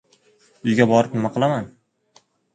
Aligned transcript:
"Uyga 0.71 0.87
borib 0.93 1.19
nima 1.19 1.31
qilaman?" 1.37 1.69